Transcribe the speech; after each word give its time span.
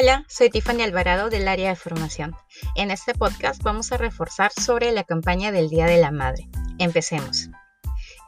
Hola, 0.00 0.24
soy 0.28 0.48
Tiffany 0.48 0.82
Alvarado 0.82 1.28
del 1.28 1.48
área 1.48 1.70
de 1.70 1.74
formación. 1.74 2.36
En 2.76 2.92
este 2.92 3.14
podcast 3.14 3.60
vamos 3.64 3.90
a 3.90 3.96
reforzar 3.96 4.52
sobre 4.52 4.92
la 4.92 5.02
campaña 5.02 5.50
del 5.50 5.68
Día 5.68 5.86
de 5.86 5.98
la 5.98 6.12
Madre. 6.12 6.48
Empecemos. 6.78 7.48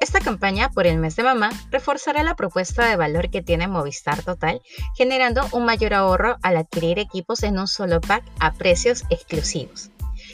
Esta 0.01 0.19
campaña 0.19 0.71
por 0.71 0.89
el 0.89 0.99
mes 0.99 1.15
de 1.15 1.23
mamá 1.23 1.51
reforzará 1.71 2.25
la 2.25 2.35
propuesta 2.35 2.89
de 2.89 2.97
valor 2.97 3.31
que 3.31 3.41
tiene 3.41 3.69
Movistar 3.69 4.21
Total, 4.25 4.61
generando 4.97 5.47
un 5.53 5.65
mayor 5.65 5.95
ahorro 5.95 6.39
al 6.43 6.57
adquirir 6.57 6.99
equipos 6.99 7.45
en 7.45 7.57
un 7.57 7.69
solo 7.69 8.01
pack 8.01 8.25
a 8.41 8.53
precios 8.53 9.05
exclusivos. 9.09 9.93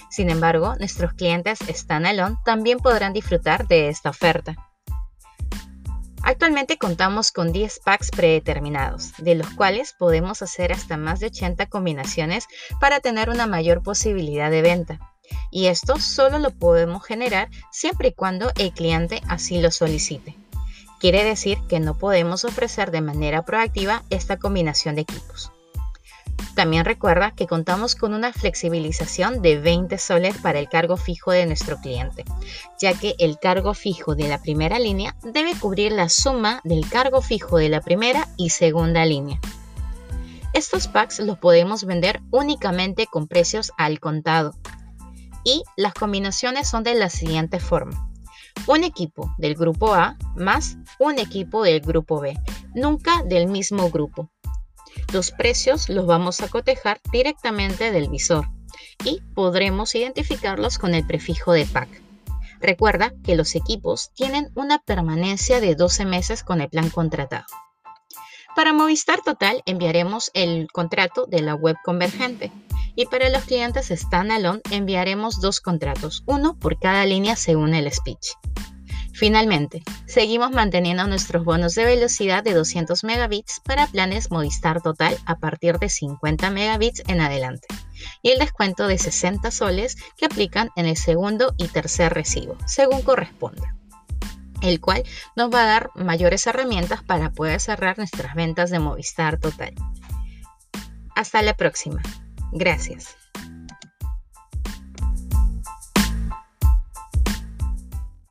Sin 0.09 0.31
embargo, 0.31 0.75
nuestros 0.79 1.13
clientes 1.13 1.59
standalone 1.69 2.37
también 2.47 2.79
podrán 2.79 3.13
disfrutar 3.13 3.69
de 3.69 3.91
esta 3.91 4.09
oferta. 4.09 4.57
Actualmente 6.27 6.77
contamos 6.77 7.31
con 7.31 7.53
10 7.53 7.83
packs 7.85 8.11
predeterminados, 8.11 9.13
de 9.19 9.37
los 9.37 9.49
cuales 9.51 9.95
podemos 9.97 10.43
hacer 10.43 10.73
hasta 10.73 10.97
más 10.97 11.21
de 11.21 11.27
80 11.27 11.67
combinaciones 11.67 12.49
para 12.81 12.99
tener 12.99 13.31
una 13.31 13.47
mayor 13.47 13.81
posibilidad 13.81 14.51
de 14.51 14.61
venta. 14.61 14.99
Y 15.53 15.67
esto 15.67 16.01
solo 16.01 16.41
lo 16.41 16.51
podemos 16.51 17.05
generar 17.05 17.49
siempre 17.71 18.09
y 18.09 18.13
cuando 18.13 18.51
el 18.57 18.73
cliente 18.73 19.23
así 19.29 19.61
lo 19.61 19.71
solicite. 19.71 20.35
Quiere 20.99 21.23
decir 21.23 21.59
que 21.69 21.79
no 21.79 21.97
podemos 21.97 22.45
ofrecer 22.45 22.91
de 22.91 23.03
manera 23.03 23.45
proactiva 23.45 24.03
esta 24.11 24.37
combinación 24.37 24.97
de 24.97 25.03
equipos. 25.03 25.53
También 26.57 26.87
recuerda 26.87 27.33
que 27.33 27.47
contamos 27.47 27.95
con 27.95 28.15
una 28.15 28.33
flexibilización 28.33 29.43
de 29.43 29.59
20 29.59 29.99
soles 29.99 30.39
para 30.39 30.59
el 30.59 30.71
cargo 30.71 30.97
fijo 30.97 31.31
de 31.31 31.45
nuestro 31.45 31.77
cliente, 31.77 32.25
ya 32.81 32.95
que 32.99 33.15
el 33.19 33.39
cargo 33.39 33.75
fijo 33.75 34.15
de 34.15 34.27
la 34.27 34.41
primera 34.41 34.79
línea 34.79 35.15
debe 35.23 35.55
cubrir 35.55 35.93
la 35.93 36.09
suma 36.09 36.63
del 36.65 36.89
cargo 36.89 37.21
fijo 37.21 37.59
de 37.59 37.69
la 37.69 37.83
primera 37.83 38.27
y 38.39 38.49
segunda 38.49 39.05
línea. 39.05 39.39
Estos 40.55 40.89
packs 40.89 41.19
los 41.19 41.37
podemos 41.37 41.85
vender 41.85 42.23
únicamente 42.31 43.07
con 43.07 43.29
precios 43.29 43.71
al 43.77 44.01
contado. 44.01 44.55
Y 45.45 45.63
las 45.77 45.93
combinaciones 45.93 46.71
son 46.71 46.85
de 46.85 46.95
la 46.95 47.11
siguiente 47.11 47.61
forma. 47.61 48.11
Un 48.67 48.83
equipo 48.83 49.31
del 49.37 49.57
grupo 49.57 49.93
A 49.93 50.17
más 50.35 50.79
un 50.99 51.19
equipo 51.19 51.65
del 51.65 51.83
grupo 51.83 52.19
B, 52.19 52.35
nunca 52.75 53.23
del 53.25 53.47
mismo 53.47 53.91
grupo 53.91 54.31
los 55.13 55.31
precios 55.31 55.89
los 55.89 56.07
vamos 56.07 56.41
a 56.41 56.49
cotejar 56.49 57.01
directamente 57.11 57.93
del 57.93 58.09
visor 58.09 58.47
y 59.05 59.21
podremos 59.35 59.95
identificarlos 59.95 60.79
con 60.79 60.95
el 60.95 61.07
prefijo 61.07 61.53
de 61.53 61.67
pack. 61.67 61.89
Recuerda 62.61 63.13
que 63.23 63.37
los 63.37 63.55
equipos 63.55 64.11
tienen 64.15 64.51
una 64.55 64.79
permanencia 64.79 65.61
de 65.61 65.75
12 65.75 66.05
meses 66.07 66.43
con 66.43 66.61
el 66.61 66.69
plan 66.69 66.91
contratado. 66.91 67.47
Para 68.55 68.73
Movistar 68.73 69.21
Total 69.23 69.63
enviaremos 69.67 70.31
el 70.33 70.69
contrato 70.73 71.27
de 71.27 71.43
la 71.43 71.55
web 71.55 71.77
convergente 71.85 72.51
y 72.95 73.05
para 73.05 73.29
los 73.29 73.45
clientes 73.45 73.93
standalone 73.95 74.63
enviaremos 74.71 75.43
dos 75.43 75.61
contratos, 75.61 76.23
uno 76.27 76.59
por 76.59 76.79
cada 76.81 77.05
línea 77.05 77.37
según 77.37 77.75
el 77.75 77.93
speech. 77.93 78.29
Finalmente, 79.13 79.83
seguimos 80.07 80.51
manteniendo 80.51 81.07
nuestros 81.07 81.45
bonos 81.45 81.75
de 81.75 81.85
velocidad 81.85 82.43
de 82.43 82.55
200 82.55 83.05
megabits 83.05 83.61
para 83.65 83.87
planes 83.87 84.31
Movistar 84.31 84.81
Total 84.83 85.17
a 85.27 85.39
partir 85.39 85.79
de 85.79 85.89
50 85.89 86.51
megabits 86.51 87.03
en 87.07 87.21
adelante 87.21 87.67
y 88.23 88.31
el 88.31 88.39
descuento 88.39 88.87
de 88.87 88.99
60 88.99 89.51
soles 89.51 89.97
que 90.17 90.27
aplican 90.27 90.71
en 90.77 90.87
el 90.87 90.97
segundo 90.97 91.55
y 91.57 91.69
tercer 91.69 92.13
recibo, 92.13 92.57
según 92.67 93.03
corresponda, 93.03 93.75
el 94.63 94.81
cual 94.81 95.05
nos 95.35 95.53
va 95.53 95.63
a 95.63 95.67
dar 95.67 95.91
mayores 95.95 96.47
herramientas 96.47 97.03
para 97.03 97.31
poder 97.33 97.61
cerrar 97.61 97.99
nuestras 97.99 98.35
ventas 98.35 98.71
de 98.71 98.79
Movistar 98.79 99.39
Total. 99.39 99.75
Hasta 101.15 101.43
la 101.43 101.55
próxima. 101.55 102.03
Gracias. 102.53 103.17